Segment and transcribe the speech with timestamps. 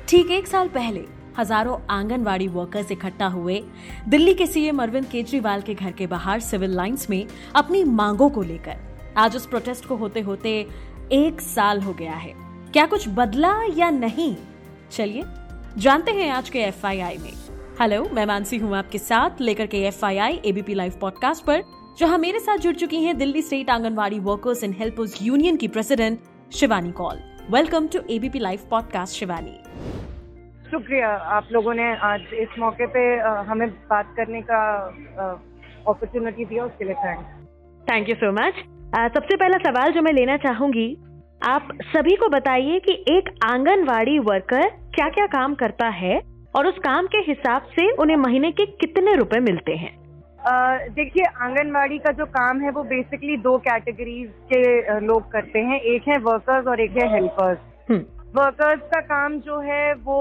[0.09, 1.05] ठीक, एक साल पहले
[1.39, 3.65] हज़ारों आंगनवाड़ी वर्कर्स इकट्ठा हुए
[4.09, 7.27] दिल्ली के सीएम अरविंद केजरीवाल के घर के बाहर सिविल लाइंस में
[7.57, 8.77] अपनी मांगों को लेकर।
[9.17, 10.69] आज उस प्रोटेस्ट को होते होते
[11.13, 12.35] एक साल हो गया है।
[12.73, 14.37] क्या कुछ बदला या नहीं?
[14.91, 15.23] चलिए,
[15.79, 17.33] जानते हैं आज के FII में।
[17.81, 21.82] हेलो मैं मानसी हूँ आपके साथ, लेकर के एफ़ आई आई एबीपी लाइव पॉडकास्ट पर।
[21.99, 26.19] जहाँ मेरे साथ जुड़ चुकी हैं Delhi state anganwadi workers and helpers union की president
[26.53, 27.19] Shivani Kaul.
[27.51, 29.57] Welcome to ABP live podcast Shivani.
[30.71, 33.05] शुक्रिया आप लोगों ने आज इस मौके पे
[33.51, 34.63] हमें बात करने का
[35.89, 38.65] अपॉर्चुनिटी दिया उसके लिए thanks thank you so much
[39.15, 40.91] सबसे पहला सवाल जो मैं लेना चाहूँगी
[41.43, 46.21] आप सभी को बताइए कि एक आंगनवाड़ी वर्कर क्या क्या काम करता है
[46.57, 50.02] और उस काम के हिसाब से उन्हें महीने के कितने रुपए मिलते हैं?
[50.47, 56.09] देखिए आंगनवाड़ी का जो काम है वो बेसिकली दो कैटेगरीज के लोग करते हैं। एक
[56.09, 57.59] है वर्कर्स और एक है हेल्पर्स
[57.91, 58.01] हम्म,
[58.37, 60.19] वर्कर्स का काम जो है वो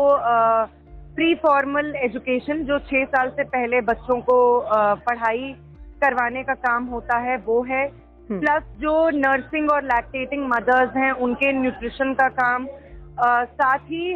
[1.16, 5.54] प्री फॉर्मल एजुकेशन जो छह साल से पहले बच्चों को अ, पढ़ाई
[6.02, 11.12] करवाने का काम होता है वो है। हम्म। प्लस जो नर्सिंग और लैक्टेटिंग मदर्स हैं
[11.26, 14.12] उनके न्यूट्रिशन का काम अ, साथ ही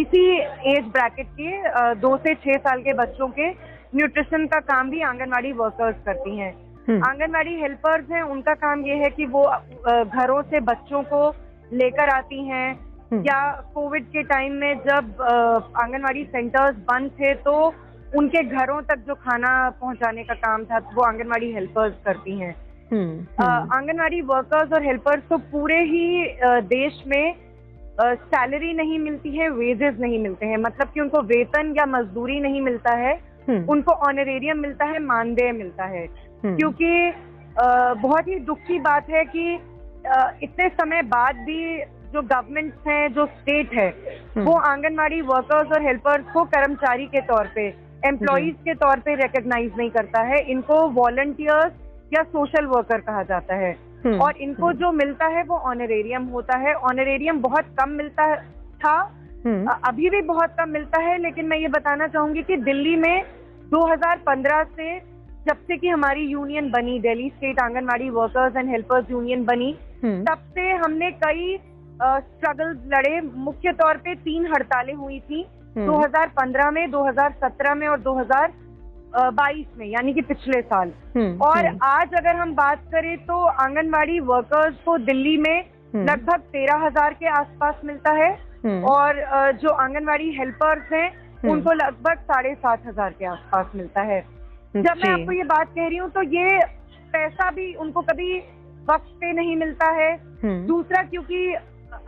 [0.00, 0.24] इसी
[0.72, 3.50] एज ब्रैकेट के अ, दो से छह साल के बच्चों के
[3.94, 6.52] न्यूट्रिशन का काम भी आंगनवाड़ी वर्कर्स करती हैं।
[6.88, 9.42] हम्म, आंगनवाड़ी हेल्पर्स हैं उनका काम ये है कि वो
[10.04, 11.34] घरों से बच्चों को
[11.72, 12.68] लेकर आती हैं।
[13.12, 13.40] हम्म। या
[13.74, 15.22] कोविड के टाइम में जब
[15.82, 17.52] आंगनवाड़ी सेंटर्स बंद थे तो
[18.16, 22.54] उनके घरों तक जो खाना पहुँचाने का काम था वो आंगनवाड़ी हेल्पर्स करती हैं।
[22.92, 26.36] हम्म, आंगनवाड़ी वर्कर्स और हेल्पर्स को पूरे ही
[26.68, 27.34] देश में
[28.00, 32.60] सैलरी नहीं मिलती है वेजेस नहीं मिलते हैं। मतलब कि उनको वेतन या मजदूरी नहीं
[32.60, 36.04] मिलता है उनको ऑनरेरियम मिलता है मानदेय मिलता है।
[36.44, 37.12] हम्म, क्योंकि
[38.00, 39.54] बहुत ही दुख की बात है कि
[40.42, 41.78] इतने समय बाद भी
[42.12, 43.88] जो गवर्नमेंट हैं जो स्टेट है
[44.36, 47.66] हम्म। वो आंगनवाड़ी वर्कर्स और हेल्पर्स को कर्मचारी के तौर पे
[48.06, 51.72] एम्प्लॉयज़ के तौर पे रिकग्नाइज नहीं करता है। इनको वॉलंटियर्स
[52.12, 53.72] या सोशल वर्कर कहा जाता है।
[54.04, 58.94] हम्म, और इनको जो मिलता है वो ऑनरेरियम होता है। ऑनरेरियम बहुत कम मिलता था।
[59.44, 63.22] हम्म, अभी भी बहुत कम मिलता है लेकिन मैं ये बताना चाहूँगी कि दिल्ली में
[63.72, 64.98] 2015 से
[65.46, 69.74] जब से कि हमारी यूनियन बनी Delhi state anganwadi workers and helpers union बनी
[70.04, 71.56] हम्म, तब से हमने कई
[72.02, 75.46] स्ट्रगल्स लड़े मुख्य तौर पे तीन हड़तालें हुई थी
[75.76, 81.78] हम्म। 2015 में 2017 में और 2022 में यानी कि पिछले साल हम्म, और हम्म,
[81.84, 85.58] आज अगर हम बात करें तो आंगनवाड़ी वर्कर्स को दिल्ली में
[85.94, 88.30] हम्म। लगभग तेरह हज़ार के आसपास मिलता है
[88.64, 89.22] हम्म, और
[89.62, 94.20] जो आंगनवाड़ी हेल्पर्स हैं हम्म। उनको लगभग साढ़े सात हज़ार के आसपास मिलता है।
[94.74, 96.58] जब मैं आपको ये बात कह रही हूँ तो ये
[97.12, 98.38] पैसा भी उनको कभी
[98.88, 100.12] वक्त पे नहीं मिलता है।
[100.42, 101.54] हम्म, दूसरा क्योंकि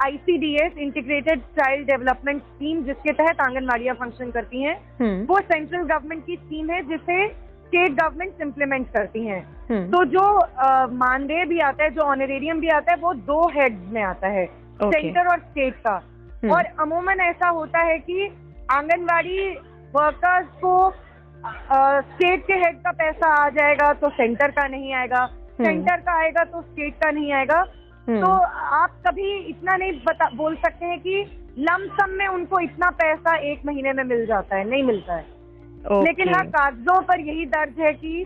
[0.05, 6.25] ICDS integrated child development scheme जिसके तहत आंगनवाड़ियाँ फ़ंक्शन करती हैं हम्म, वो सेंट्रल गवर्नमेंट
[6.27, 10.23] की स्कीम है जिसे स्टेट गवर्नमेंट इम्प्लीमेंट करती हैं। हम्म, तो जो
[10.97, 14.47] मानदेय भी आता है जो ऑनरेरियम भी आता है वो दो हेड्स में आता है
[14.47, 15.95] सेंटर और स्टेट का।
[16.35, 18.29] हम्म। और अमूमन ऐसा होता है कि
[18.71, 19.49] आंगनवाड़ी
[19.95, 20.75] वर्कर्स को
[22.05, 25.27] स्टेट के हेड का पैसा आ जाएगा तो सेंटर का नहीं आएगा।
[25.59, 27.59] सेंटर का आएगा तो स्टेट का नहीं आएगा।
[28.07, 28.33] हम्म। तो
[28.77, 31.25] आप कभी इतना नहीं बता बोल सकते हैं कि
[31.61, 36.05] लमसम में उनको इतना पैसा एक महीने में मिल जाता है नहीं मिलता है। ओके,
[36.05, 38.23] लेकिन हाँ कागजों पर यही दर्ज है कि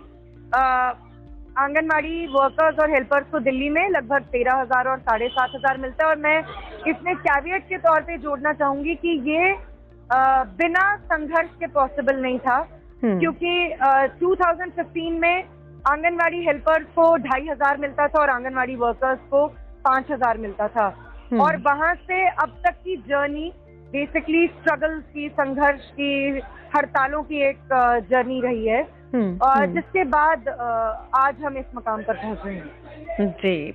[1.57, 6.05] आंगनवाड़ी वर्कर्स और हेल्पर्स को दिल्ली में लगभग तेरह हज़ार और साढ़े सात हज़ार मिलता
[6.05, 6.39] है। और मैं
[6.91, 9.53] इसमें कैवियट के तौर पे जोड़ना चाहूँगी कि ये
[10.13, 12.57] बिना संघर्ष के पॉसिबल नहीं था
[13.03, 15.45] हम्म, क्योंकि अ, 2015 में
[15.89, 19.47] आंगनवाड़ी हेल्पर्स को ढाई हज़ार मिलता था और आंगनवाड़ी वर्कर्स को
[19.85, 20.87] पाँच हज़ार मिलता था।
[21.33, 23.53] हम्म। और वहाँ से अब तक की जर्नी
[23.93, 26.41] बेसिकली स्ट्रगल्स की संघर्ष की
[26.77, 27.59] हड़तालों की एक
[28.11, 28.83] जर्नी रही है।
[29.15, 30.49] हम्म, और। जिसके बाद
[31.15, 33.71] आज हम इस मकाम पर पहुँचे हैं। जी।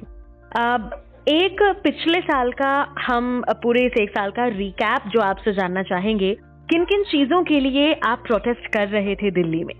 [0.59, 0.89] अब
[1.29, 3.25] एक पिछले साल का हम
[3.63, 6.33] पूरे इस एक साल का रिकैप जो आपसे जानना चाहेंगे
[6.69, 9.75] किन किन चीज़ों के लिए आप प्रोटेस्ट कर रहे थे दिल्ली में?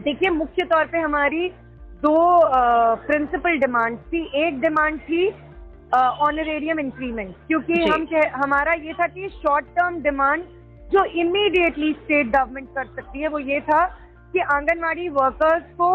[0.00, 1.48] देखिए मुख्य तौर पे हमारी
[2.02, 2.14] दो
[3.06, 5.26] प्रिंसिपल डिमांड थी। एक डिमांड थी
[6.26, 10.44] ऑनरेरियम इंक्रीमेंट क्योंकि हम हमारा ये था कि शॉर्ट टर्म डिमांड
[10.90, 13.84] जो इमीडिएटली स्टेट गवर्नमेंट कर सकती है वो ये था
[14.34, 15.90] कि आंगनवाड़ी वर्कर्स को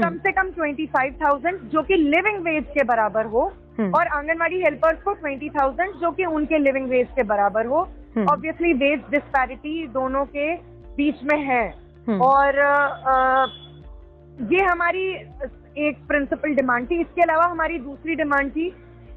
[0.00, 4.06] कम से कम ट्वेंटी फाइव थाउज़ेंड जो कि लिविंग वेज के बराबर हो हम्म। और
[4.16, 7.80] आंगनवाड़ी हेल्पर्स को ट्वेंटी थाउज़ेंड जो कि उनके लिविंग वेज के बराबर हो
[8.16, 10.54] हम्म। ऑब्वियसली वेज डिस्पैरिटी दोनों के
[10.96, 11.64] बीच में है
[12.06, 12.58] हम्म। और
[14.52, 15.06] ये हमारी
[15.86, 18.68] एक प्रिंसिपल डिमांड थी इसके अलावा हमारी दूसरी डिमांड थी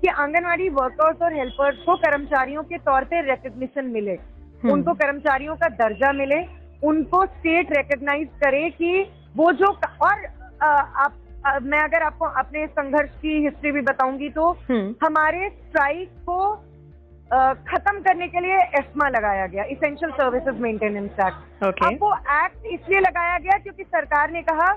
[0.02, 5.56] कि आंगनवाड़ी वर्कर्स और हेल्पर्स को कर्मचारियों के तौर पे रिकग्निशन मिले हम्म। उनको कर्मचारियों
[5.56, 6.42] का दर्जा मिले
[6.88, 8.92] उनको स्टेट रिकग्नाइज करे कि
[9.38, 9.68] वो जो
[10.02, 10.24] और
[10.62, 11.14] अ, आप
[11.46, 16.40] मैं अगर आपको अपने संघर्ष की हिस्ट्री भी बताऊँगी तो हम्म। हमारे स्ट्राइक को
[17.32, 23.00] खत्म करने के लिए एस्मा लगाया गया इसेंशियल सर्विसेज़ मेंटेनेंस एक्ट अब वो एक्ट इसलिए
[23.00, 24.72] लगाया गया क्योंकि सरकार ने कहा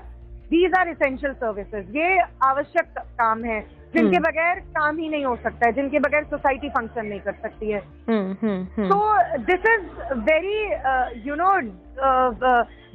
[0.49, 3.59] दीज आर इसेंशियल सर्विसेज़ ये आवश्यक काम है
[3.95, 7.31] जिनके हम्म। बगैर काम ही नहीं हो सकता है जिनके बगैर सोसाइटी फ़ंक्शन नहीं कर
[7.31, 8.63] सकती है। हम्म,
[9.45, 10.57] this is very
[11.27, 11.51] you know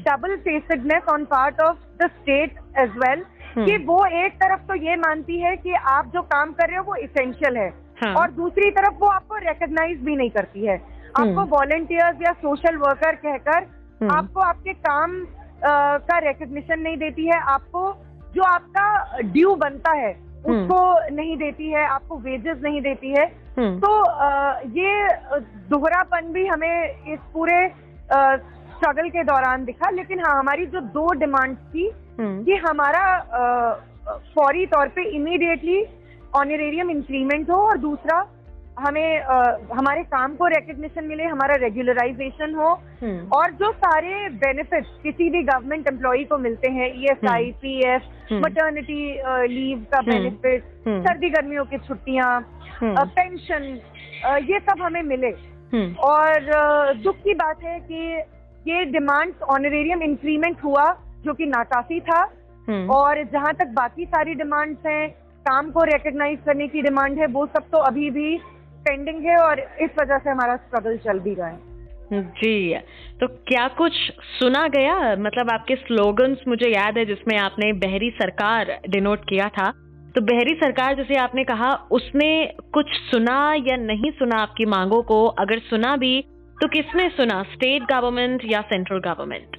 [0.01, 3.67] double uh, on part of the state as well Hmm.
[3.67, 6.85] कि वो एक तरफ़ तो ये मानती है कि आप जो काम कर रहे हो
[6.85, 7.69] वो इसेंशियल है
[8.03, 11.51] हाँ। और दूसरी तरफ़ वो आपको रिकग्नाइज भी नहीं करती है आपको Hmm.
[11.53, 13.67] वॉलेंटियर्स या सोशल वर्कर कहकर
[14.03, 14.13] Hmm.
[14.17, 17.81] आपको आपके काम uh, का रिकग्निशन नहीं देती है आपको
[18.35, 20.13] जो आपका ड्यू बनता है.
[20.39, 20.81] उसको
[21.15, 23.25] नहीं देती है आपको वेजेस नहीं देती है
[23.59, 25.09] हम्म। तो अ, ये
[25.71, 27.57] दोहरापन भी हमें इस पूरे
[28.13, 33.05] स्ट्रगल के दौरान दिखा लेकिन हाँ हमारी जो दो डिमांड थी हम्म। कि हमारा
[34.35, 35.85] फौरी तौर पे इमीडिएटली
[36.37, 38.27] ऑनरेरियम इंक्रीमेंट हो और दूसरा
[38.79, 39.37] हमें अ,
[39.75, 42.69] हमारे काम को रिकग्निशन मिले हमारा रेगुलराइजेशन हो
[43.03, 47.51] हम्म। और जो सारे बेनिफिट्स किसी भी गवर्नमेंट एम्प्लॉय को मिलते हैं E S I
[47.63, 49.01] P F hmm. Maternity
[49.55, 52.31] leave का हम्म। बेनिफिट हम्म। सर्दी गर्मियों की छुट्टियाँ
[52.81, 53.65] हम्म। पेंशन
[54.51, 55.29] ये सब हमें मिले
[55.73, 58.23] हम्म। और दुख की बात है कि
[58.73, 60.85] ये डिमांड ऑनरेरियम इंक्रीमेंट हुआ
[61.25, 62.21] जो कि नाकाफी था।
[62.69, 65.09] हम्म। और जहाँ तक बाकी सारी डिमांड्स हैं
[65.47, 68.37] काम को रिकग्नाइज करने की डिमांड है वो सब तो अभी भी
[68.85, 71.67] पेंडिंग है और इस वजह से हमारा स्ट्रगल चल भी रहा है।
[72.13, 72.75] जी
[73.21, 73.93] तो क्या कुछ
[74.31, 74.95] सुना गया?
[75.17, 79.71] मतलब आपके स्लोगन्स मुझे याद है जिसमें आपने बहरी सरकार डिनोट किया था।
[80.15, 82.31] तो बहरी सरकार जैसे आपने कहा उसने
[82.73, 85.27] कुछ सुना या नहीं सुना आपकी मांगों को?
[85.39, 86.21] अगर सुना भी
[86.57, 87.43] तो किसने सुना?
[87.53, 89.57] स्टेट गवर्नमेंट या सेंट्रल गवर्नमेंट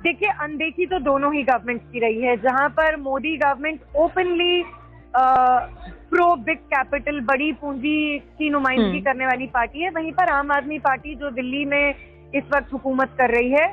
[0.00, 4.62] देखिए अनदेखी तो दोनों ही गवर्नमेंट की रही है जहाँ पर Modi government openly
[5.14, 10.52] pro big capital बड़ी पूंजी की नुमाइंदगी हम्म। करने वाली पार्टी है वहीं पर आम
[10.52, 11.94] आदमी पार्टी जो दिल्ली में
[12.32, 13.66] इस वक्त हुकूमत कर रही है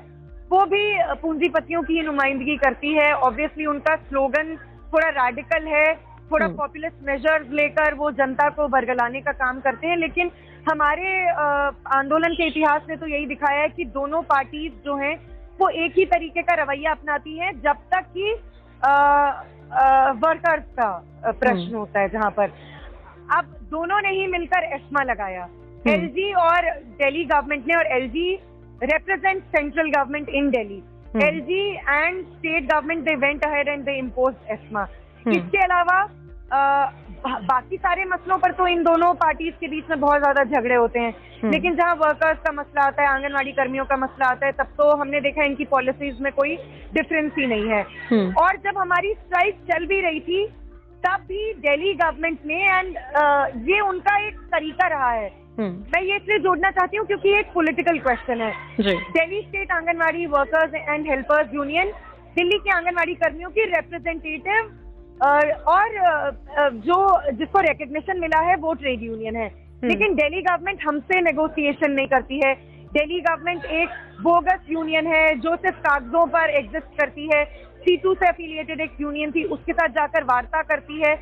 [0.50, 0.84] वो भी
[1.22, 4.56] पूंजीपतियों की नुमाइंदगी करती है ऑब्वियसली उनका स्लोगन
[4.94, 5.86] थोड़ा रेडिकल है
[6.32, 10.32] थोड़ा हम्म। पॉपुलिस्ट मेजर्स लेकर वो जनता को बरगलाने का काम करते हैं लेकिन
[10.66, 11.10] हमारे
[11.94, 15.16] आंदोलन के इतिहास ने तो यही दिखाया है कि दोनों पार्टीज़ जो हैं
[15.60, 18.32] वो एक ही तरीके का रवैया अपनाती है जब तक की
[20.22, 20.88] वर्कर्स का
[21.26, 22.52] प्रश्न हम्म। होता है जहाँ पर।
[23.38, 26.70] अब दोनों ने ही मिलकर एस्मा लगाया। हम्म। एलजी और
[27.00, 28.34] दिल्ली गवर्नमेंट ने और LG
[28.84, 30.82] represent central government in Delhi
[31.24, 31.40] L
[31.90, 34.82] and state government they went ahead and they impose ESMA.
[34.82, 35.98] हम्म। इसके अलावा
[37.24, 41.00] बाकी सारे मसलों पर तो इन दोनों पार्टीज़ के बीच में बहुत ज़्यादा झगड़े होते
[41.00, 41.52] हैं Hmm.
[41.52, 44.90] लेकिन जहाँ वर्कर्स का मसला आता है आंगनवाड़ी कर्मियों का मसला आता है तब तो
[44.92, 46.56] हमने देखा इनकी पॉलिसीज़ में कोई
[46.94, 50.46] डिफरेंस ही नहीं है हम्म। और जब हमारी स्ट्राइक चल भी रही थी
[51.04, 52.98] तब भी दिल्ली गवर्नमेंट ने एंड
[53.70, 55.28] ये उनका एक तरीका रहा है
[55.60, 59.72] हम्म। मैं ये इसलिए जोड़ना चाहती हूँ क्योंकि ये एक पॉलिटिकल क्वेश्चन है Delhi state
[59.74, 61.92] anganwadi workers and helpers union
[62.36, 64.74] Delhi के आंगनवाड़ी कर्मियों की रिप्रेजेंटेटिव
[65.68, 65.90] और
[66.74, 72.08] जो जिसको रिकग्निशन मिला है वो ट्रेड यूनियन है। लेकिन दिल्ली गवर्नमेंट हमसे नेगोशिएशन नहीं
[72.08, 72.54] करती है।
[72.94, 73.90] दिल्ली गवर्नमेंट एक
[74.22, 77.46] बोगस यूनियन है जो सिर्फ़ कागजों पर एग्जिस्ट करती है।
[77.80, 81.16] सीटू से एफिलिएटेड एक यूनियन थी उसके साथ जाकर वार्ता करती है।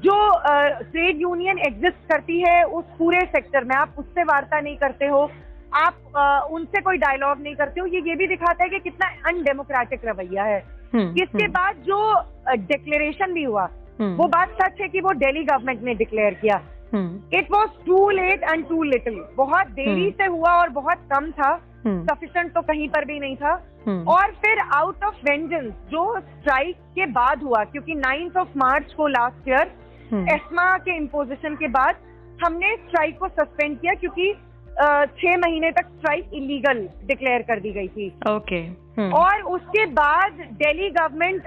[0.00, 0.38] जो
[0.82, 5.30] ट्रेड यूनियन एग्जिस्ट करती है उस पूरे सेक्टर में आप उससे वार्ता नहीं करते हो।
[5.74, 9.06] आप अ, उनसे कोई डायलॉग नहीं करते हो। ये ये भी दिखाता है कि कितना
[9.28, 13.68] अनडेमोक्रेटिक रवैया है। हम्म, इसके हम्म, बाद जो डिक्लेरेशन भी हुआ
[14.00, 16.60] हम्म, वो बात सच है कि वो दिल्ली गवर्नमेंट ने डिक्लेयर किया।
[16.94, 20.98] हम्म, it was too late and too little बहुत देरी हम्म। से हुआ और बहुत
[21.12, 21.54] कम था।
[21.86, 23.52] सफिशेंट तो कहीं पर भी नहीं था।
[23.86, 28.92] हम्म, और फिर आउट ऑफ़ वेंजेंस जो स्ट्राइक के बाद हुआ क्योंकि नाइन्थ ऑफ़ मार्च
[28.92, 29.72] को लास्ट ईयर
[30.12, 31.96] हम्म, एस्मा के इम्पोजिशन के बाद
[32.44, 34.32] हमने स्ट्राइक को सस्पेंड किया क्योंकि
[34.76, 38.56] छह महीने तक स्ट्राइक इलीगल डिक्लेयर कर दी गई थी। ओके
[38.96, 41.42] हम्म, और उसके बाद दिल्ली गवर्नमेंट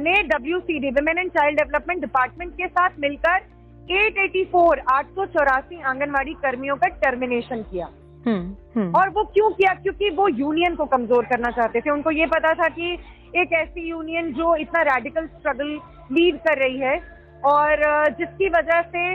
[0.00, 3.48] ने W C D women and child development department के साथ मिलकर
[3.92, 7.86] 884 आठ सौ चौरासी आंगनबाड़ी कर्मियों का टर्मिनेशन किया।
[8.26, 9.72] हम्म, हम्म, और वो क्यों किया?
[9.74, 12.92] क्योंकि वो यूनियन को कमज़ोर करना चाहते थे। उनको ये पता था कि
[13.36, 15.78] एक ऐसी यूनियन जो इतना रेडिकल स्ट्रगल
[16.12, 16.98] लीड कर रही है।
[17.46, 17.82] और
[18.18, 19.14] जिसकी वजह से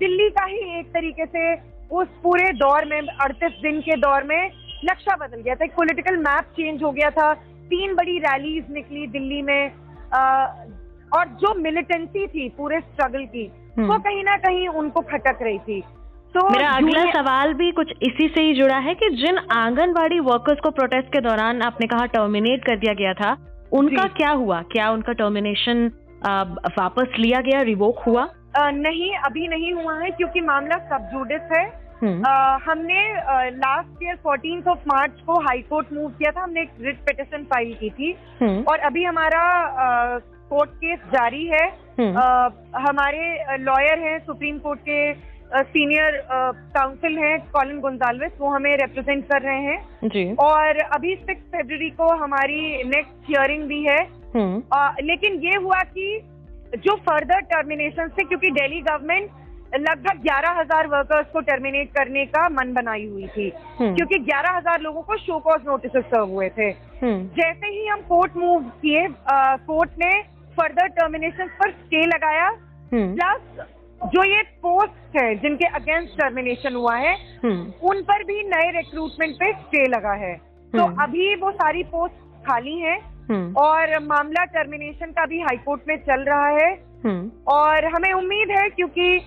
[0.00, 1.42] दिल्ली का ही एक तरीके से
[1.90, 4.50] उस पूरे दौर में अड़तीस दिन के दौर में
[4.84, 7.32] नक्शा बदल गया था। एक पोलिटिकल मैप चेंज हो गया था।
[7.70, 9.70] तीन बड़ी रैलीज निकली दिल्ली में
[10.12, 10.20] अ,
[11.12, 13.44] और जो मिलिटेंसी थी पूरे स्ट्रगल की
[13.78, 15.80] हम्म। वो कहीं ना कहीं उनको खटक रही थी।
[16.34, 20.60] तो मेरा अगला सवाल भी कुछ इसी से ही जुड़ा है कि जिन आंगनवाड़ी वर्कर्स
[20.60, 23.36] को प्रोटेस्ट के दौरान आपने कहा टर्मिनेट कर दिया गया था
[23.72, 24.60] उनका क्या हुआ?
[24.72, 25.90] क्या उनका टर्मिनेशन
[26.78, 28.28] वापस लिया गया रिवोक हुआ?
[28.58, 33.14] नहीं अभी नहीं हुआ है क्योंकि मामला सब जुडिस है। हम्म, अ, हमने
[33.50, 37.44] last year 14th of March को हाई कोर्ट मूव किया था हमने एक रिट पिटिशन
[37.44, 39.68] फ़ाइल की थी। हम्म, और अभी हमारा
[40.50, 41.66] कोर्ट केस जारी है।
[42.00, 45.14] हम्म। अ, हमारे लॉयर हैं सुप्रीम कोर्ट के
[45.62, 46.26] सीनियर
[46.74, 51.90] काउंसिल हैं कॉलिन गोंजाल्विस वो हमें रिप्रेजेंट कर रहे हैं। जी। और अभी सिक्स फरवरी
[51.90, 54.02] को हमारी नेक्स्ट हियरिंग भी है।
[54.34, 56.20] हम्म, अ, लेकिन ये हुआ कि
[56.76, 59.30] जो फर्दर टर्मिनेशन से क्योंकि दिल्ली गवर्नमेंट
[59.74, 65.02] लगभग 11,000 वर्कर्स को टर्मिनेट करने का मन बनाई हुई थी। हम्म। क्योंकि 11,000 लोगों
[65.02, 66.64] को शो कॉज नोटिस सर्व हुए थे।
[67.02, 69.08] हम्म, जैसे ही हम कोर्ट मूव किए
[69.66, 70.22] कोर्ट ने
[70.56, 72.46] फर्दर टर्मिनेशन पर स्टे लगाया।
[72.92, 73.66] हम्म, प्लस
[74.04, 79.34] जो ये पोस्ट है जिनके अगेंस्ट टर्मिनेशन हुआ है हम्म, उन पर भी नए रिक्रूटमेंट
[79.34, 80.34] पे स्टे लगा है।
[80.72, 82.14] तो हम्म। अभी वो सारी पोस्ट
[82.46, 83.19] खाली हैं। हम्म,
[83.56, 86.70] और मामला टर्मिनेशन का भी हाईकोर्ट में चल रहा है।
[87.04, 89.18] हम्म, और हमें उम्मीद है क्योंकि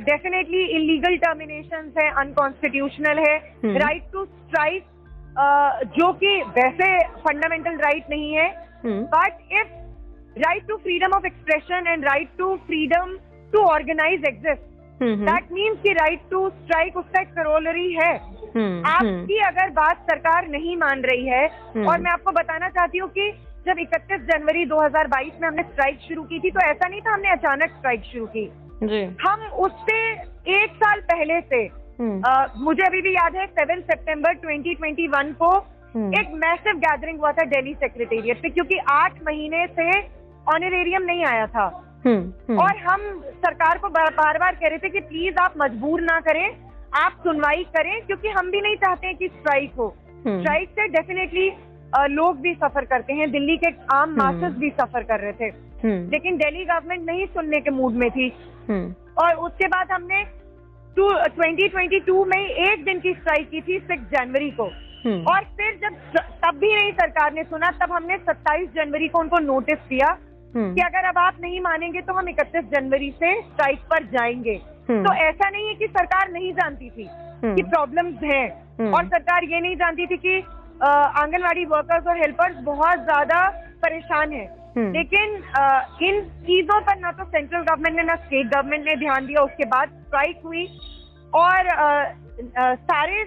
[0.00, 4.84] डेफिनेटली इलीगल टर्मिनेशन है अनकॉन्स्टिट्यूशनल है। हम्म। राइट टू स्ट्राइक
[5.98, 6.86] जो कि वैसे
[7.20, 8.48] फंडामेंटल राइट नहीं है।
[8.84, 9.68] हम्म, but if
[10.36, 13.16] right to freedom of expression and right to freedom
[13.52, 18.58] to organise exist hmm, that means की राइट टू स्ट्राइक उसका एक करोलरी है। हम्म,
[18.58, 22.98] हम्म, आपकी अगर बात सरकार नहीं मान रही है हम्म। और मैं आपको बताना चाहती
[22.98, 23.30] हूँ कि
[23.66, 27.30] जब 31 जनवरी 2022 में हमने स्ट्राइक शुरू की थी तो ऐसा नहीं था हमने
[27.30, 30.12] अचानक स्ट्राइक शुरू की। जी। हम उससे
[30.64, 35.58] एक साल पहले से हम्म, अ, मुझे अभी भी याद है 7 सितंबर 2021 को
[35.94, 40.00] हम्म। एक मैसिव गैदरिंग हुआ था दिल्ली सेक्रेटेरिएट पे क्योंकि आठ महीने से
[40.54, 41.95] ऑनरेरियम नहीं आया था। हम्म, हम्म,
[42.58, 46.56] और हम सरकार को बार बार कह रहे थे कि प्लीज़ आप मजबूर ना करें
[46.94, 49.96] आप सुनवाई करें क्योंकि हम भी नहीं चाहते कि स्ट्राइक हो।
[50.26, 51.52] हम्म। स्ट्राइक से डेफिनेटली
[51.98, 55.44] लोग भी सफ़र करते हैं दिल्ली के आम मासेस भी सफ़र कर रहे थे।
[55.84, 58.32] हम्म, लेकिन दिल्ली गवर्नमेंट नहीं सुनने के मूड में थी।
[58.68, 58.94] हम्म,
[59.24, 60.24] और उसके बाद हमने
[60.96, 64.64] टू 2022 में एक दिन की स्ट्राइक की थी सिक्स जनवरी को।
[65.04, 69.18] हम्म, और फिर जब तब भी नहीं सरकार ने सुना तब हमने 27 जनवरी को
[69.18, 70.25] उनको नोटिस दिया। हम्म,
[70.56, 74.60] कि अगर अब आप नहीं मानेंगे तो हम 31 जनवरी से स्ट्राइक पर जाएँगे
[74.90, 78.46] हम्म। तो ऐसा नहीं है कि सरकार नहीं जानती थी हम्म। कि प्रॉब्लम्स हैं
[78.80, 80.38] हम्म। और सरकार ये नहीं जानती थी कि
[80.82, 83.48] आंगनवाड़ी वर्कर्स और हेल्पर्स बहुत ज़्यादा
[83.82, 84.46] परेशान हैं
[84.76, 88.96] हम्म। लेकिन अ, इन चीज़ों पर ना तो सेंट्रल गवर्नमेंट ने ना स्टेट गवर्नमेंट ने
[88.96, 90.66] ध्यान दिया उसके बाद स्ट्राइक हुई
[91.34, 92.04] और अ,
[92.56, 93.24] अ, सारे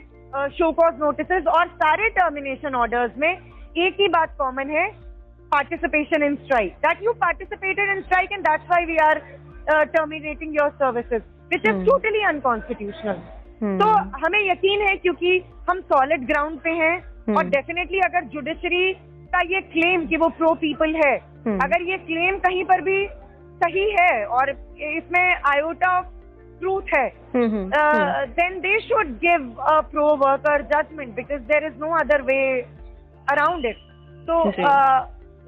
[0.58, 5.09] शो कॉज नोटिस और सारे टर्मिनेशन ऑर्डर्स में एक ही बात कॉमन है
[5.52, 6.80] participation in strike.
[6.82, 9.18] That you participated in strike and that's why we are
[9.68, 11.86] uh, terminating your services, which is Hmm.
[11.86, 13.20] totally unconstitutional.
[13.80, 13.88] तो
[14.20, 15.32] हमें यकीन है क्योंकि
[15.70, 18.92] हम सॉलिड ग्राउंड पे हैं और हम्म। डेफिनेटली अगर जुडिशरी
[19.34, 21.16] का ये क्लेम कि वो प्रो पीपल है।
[21.66, 22.98] अगर ये क्लेम कहीं पर भी
[23.64, 26.06] सही है और इसमें आयोटा ऑफ़
[26.60, 27.08] ट्रूथ है
[28.40, 32.40] then they should give a pro worker judgement because there is no other way
[33.32, 33.78] around it
[34.30, 35.00] तो uh,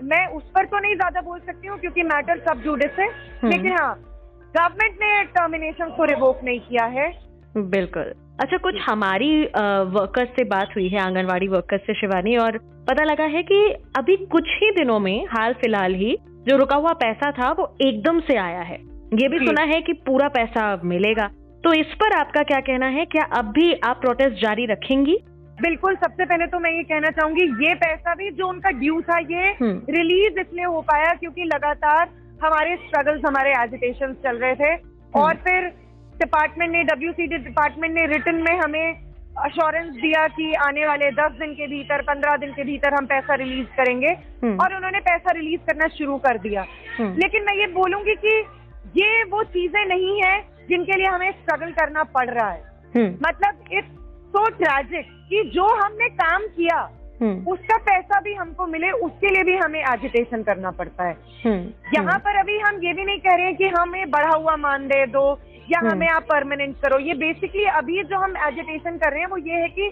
[0.04, 3.50] मैं उस पर तो नहीं ज़्यादा बोल सकती हूँ क्योंकि मैटर सब जुडिस है हम्म।
[3.50, 3.94] लेकिन हाँ
[4.58, 7.08] गवर्नमेंट ने टर्मिनेशन को रिवोक नहीं किया है।
[7.70, 9.32] बिल्कुल। अच्छा कुछ हमारी
[9.96, 12.58] वर्कर्स से बात हुई है आंगनवाड़ी वर्कर्स से शिवानी और
[12.90, 13.62] पता लगा है कि
[13.98, 16.16] अभी कुछ ही दिनों में हाल फ़िलहाल ही
[16.48, 18.78] जो रुका हुआ पैसा था वो एकदम से आया है।
[19.14, 21.28] ये भी सुना है कि पूरा पैसा मिलेगा।
[21.64, 23.06] तो इस पर आपका क्या कहना है?
[23.06, 25.18] क्या अब भी आप प्रोटेस्ट जारी रखेंगी?
[25.62, 29.18] बिल्कुल सबसे पहले तो मैं ये कहना चाहूँगी ये पैसा भी जो उनका ड्यू था
[29.20, 32.10] ये हम्म। रिलीज़ इसलिए हो पाया क्योंकि लगातार
[32.44, 35.68] हमारे स्ट्रगल्स हमारे एजिटेशन चल रहे थे हम्म। और फिर
[36.16, 41.54] डिपार्टमेंट ने डब्ल्यू डिपार्टमेंट ने रिटर्न में हमें अश्योरेंस दिया कि आने वाले दस दिन
[41.54, 45.62] के भीतर पंद्रह दिन के भीतर हम पैसा रिलीज़ करेंगे हम्म। और उन्होंने पैसा रिलीज़
[45.68, 46.66] करना शुरू कर दिया
[46.98, 48.36] हम्म। लेकिन मैं ये बोलूँगी कि
[48.96, 50.36] ये वो चीज़ें नहीं है
[50.70, 52.64] जिनके लिए हमें स्ट्रगल करना पड़ रहा है
[52.96, 54.01] हम्म, मतलब इट्स
[54.34, 56.78] सो ट्रैजिक कि जो हमने काम किया
[57.22, 61.72] हम्म, उसका पैसा भी हमको मिले उसके लिए भी हमें एजिटेशन करना पड़ता है हम्म,
[61.96, 64.88] यहाँ पर अभी हम ये भी नहीं कह रहे हैं कि हमें बढ़ा हुआ मान
[64.88, 65.26] दे दो
[65.70, 69.28] या हम्म। हमें आप परमानेंट करो ये बेसिकली अभी जो हम एजिटेशन कर रहे हैं
[69.28, 69.90] वो ये है कि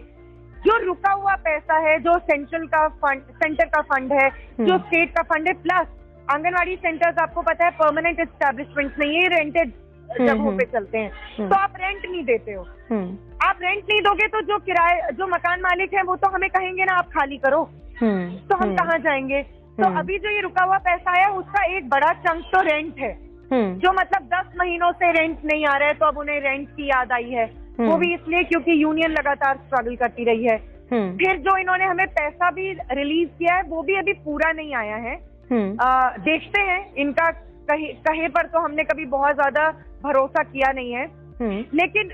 [0.57, 4.77] जो रुका हुआ पैसा है जो सेंट्रल का फंड सेंटर का फंड है जो हम्म।
[4.79, 5.87] स्टेट का फंड है प्लस
[6.27, 9.71] आंगनवाड़ी सेंटर्स आपको पता है परमानेंट एस्टेब्लिशमेंट नहीं है रेंटेड
[10.17, 13.83] जगहों हम्म। पे चलते हैं। हम्म। तो आप रेंट नहीं देते हो। हम्म, आप रेंट
[13.89, 17.05] नहीं दोगे तो जो किराए जो मकान मालिक है वो तो हमें कहेंगे ना आप
[17.05, 17.69] खाली करो।
[18.01, 19.41] हम्म, तो हम हम्म, कहाँ जाएँगे?
[19.41, 22.99] तो हम्म। अभी जो ये रुका हुआ पैसा आया उसका एक बड़ा चंक तो रेंट
[22.99, 23.11] है।
[23.51, 26.69] हम्म, जो मतलब दस महीनों से रेंट नहीं आ रहा है तो अब उन्हें रेंट
[26.69, 30.57] की याद आई है। हम्म। वो भी इसलिए क्योंकि यूनियन लगातार स्ट्रगल करती रही है।
[30.91, 34.75] हम्म, फिर जो इन्होंने हमें पैसा भी रिलीज़ किया है वो भी अभी पूरा नहीं
[34.75, 35.15] आया है।
[35.51, 37.29] हम्म, आ, देखते हैं इनका
[37.69, 39.69] कहे कहे पर तो हमने कभी बहुत ज़्यादा
[40.03, 41.05] भरोसा किया नहीं है।
[41.39, 42.11] हम्म, लेकिन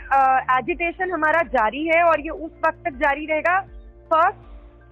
[0.53, 3.59] एजिटेशन हमारा जारी है और ये उस वक्त तक जारी रहेगा।
[4.11, 4.43] फ़र्स्ट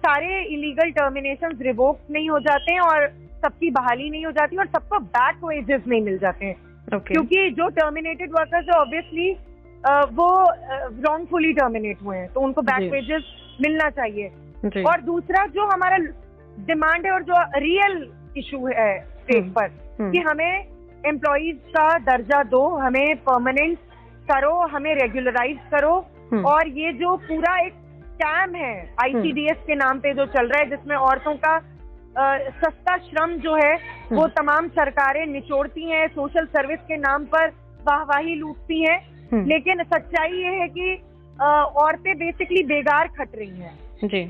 [0.02, 3.06] सारे इलीगल टर्मिनेशन रिवोक नहीं हो जाते हैं और
[3.42, 6.56] सबकी बहाली नहीं हो जाती और सबको बैक वेजेस नहीं मिल जाते हैं।
[6.86, 9.30] ओके क्योंकि जो टर्मिनेटेड वर्कर्स है ऑब्वियसली
[10.14, 10.28] वो
[11.02, 13.24] रॉन्गफुली टर्मिनेट हुए हैं तो उनको बैक वेजेस
[13.60, 15.96] मिलना चाहिए। और दूसरा जो हमारा
[16.66, 17.96] डिमांड है और जो रियल
[18.38, 20.64] इशू है स्टेट हम्म, पर। कि हमें
[21.04, 23.78] एम्प्लॉयज़ का दर्जा दो हमें परमानेंट
[24.30, 25.94] करो हमें रेगुलराइज करो
[26.32, 27.72] हम्म। और ये जो पूरा एक
[28.14, 28.72] स्कैम है
[29.02, 31.54] आईसीडीएस के नाम पे जो चल रहा है जिसमें औरतों का
[32.16, 33.74] अ, सस्ता श्रम जो है
[34.12, 37.48] वो हम्म। तमाम सरकारें निचोड़ती हैं सोशल सर्विस के नाम पर
[37.88, 38.98] वाहवाही लूटती हैं
[39.32, 40.94] हम्म। लेकिन सच्चाई ये है कि
[41.84, 43.78] औरतें बेसिकली बेगार खट रही हैं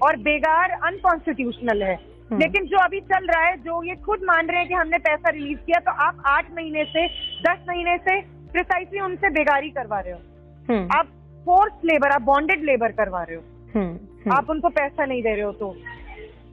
[0.02, 4.46] और बेगार अनकॉन्स्टिट्यूशनल है हम्म। लेकिन जो अभी चल रहा है जो ये खुद मान
[4.46, 7.06] रहे हैं कि हमने पैसा रिलीज़ किया तो आप आठ महीने से
[7.42, 8.20] दस महीने से
[8.52, 10.20] प्रिसाइसली उनसे बेगारी करवा रहे हो।
[10.68, 11.06] हम्म, आप
[11.46, 13.42] फोर्स लेबर आप बॉन्डेड लेबर करवा रहे हो।
[13.74, 15.74] हम्म, हम्म। आप उनको पैसा नहीं दे रहे हो तो।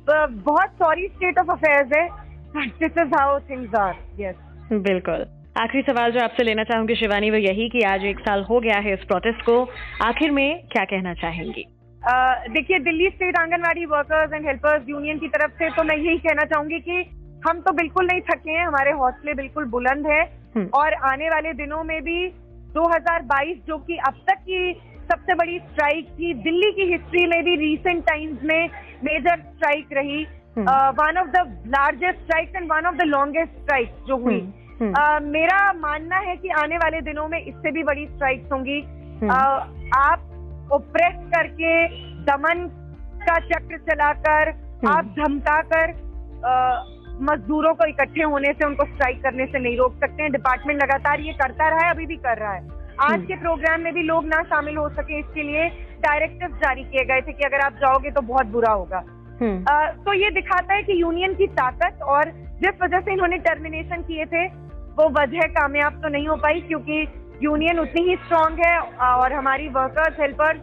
[0.07, 2.07] तो बहुत सॉरी स्टेट ऑफ़ अफेयर्स है
[2.79, 4.35] this is how things are yes
[4.71, 5.25] बिल्कुल।
[5.61, 8.77] आखिरी सवाल जो आपसे लेना चाहूँगी शिवानी वो यही कि आज एक साल हो गया
[8.79, 9.55] है इस प्रोटेस्ट को।
[10.01, 11.65] आखिर में क्या कहना चाहेंगी?
[12.53, 16.43] देखिए Delhi state anganwadi workers and helpers union की तरफ़ से तो मैं यही कहना
[16.43, 17.05] चाहूँगी कि
[17.49, 20.21] हम तो बिल्कुल नहीं थके हैं हमारे हौसले बिल्कुल बुलंद है
[20.55, 22.29] हम्म। और आने वाले दिनों में भी
[22.73, 24.73] 2022 जो कि अब तक की
[25.11, 28.69] सबसे बड़ी स्ट्राइक थी दिल्ली की हिस्ट्री में भी रीसेंट टाइम्स में
[29.03, 30.27] मेजर स्ट्राइक रही।
[30.89, 34.53] One of the largest strike and one of the longest strike जो हुई।
[34.93, 38.81] अ, मेरा मानना है कि आने वाले दिनों में इससे भी बड़ी स्ट्राइक्स होंगी।
[39.29, 40.27] अ, आप
[40.73, 41.73] ओप्रेस करके
[42.25, 42.67] दमन
[43.21, 45.93] का चक्र चलाकर हम्म। आप धमकाकर
[47.21, 51.19] मजदूरों को इकट्ठे होने से उनको स्ट्राइक करने से नहीं रोक सकते हैं डिपार्टमेंट लगातार
[51.21, 52.61] ये करता रहा है अभी भी कर रहा है
[52.99, 55.67] आज हम्म। के प्रोग्राम में भी लोग ना शामिल हो सके इसके लिए
[55.99, 59.03] डायरेक्टिव जारी किए गए थे कि अगर आप जाओगे तो बहुत बुरा होगा
[59.41, 62.31] हम्म, अ, तो ये दिखाता है कि यूनियन की ताकत और
[62.61, 64.45] जिस वजह से इन्होंने टर्मिनेशन किए थे
[64.97, 67.03] वो वजह कामयाब तो नहीं हो पाई क्योंकि
[67.41, 68.79] यूनियन उतनी ही स्ट्रांग है
[69.11, 70.61] और हमारी वर्कर्स हेल्पर्स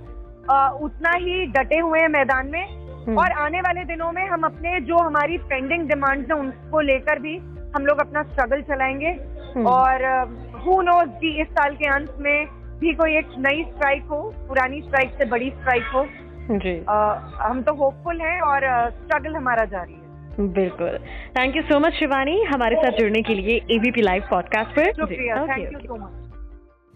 [0.82, 2.66] उतना ही डटे हुए हैं मैदान में।
[3.06, 7.18] हम्म। और आने वाले दिनों में हम अपने जो हमारी पेंडिंग डिमांड्स हैं उनको लेकर
[7.18, 7.36] भी
[7.76, 9.08] हम लोग अपना स्ट्रगल चलाएँगे।
[9.56, 10.24] हम्म। और
[10.66, 12.46] हु नोज़ कि इस साल के अंत में
[12.78, 16.06] भी कोई एक नई स्ट्राइक हो पुरानी स्ट्राइक से बड़ी स्ट्राइक हो।
[16.50, 20.08] जी। अ, हम तो होपफुल हैं और स्ट्रगल हमारा जारी है।
[20.48, 20.98] बिल्कुल।
[21.38, 25.46] Thank you so much Shivani हमारे साथ जुड़ने के लिए एबीपी लाइव पॉडकास्ट पर। शुक्रिया।
[25.46, 26.27] Thank you so much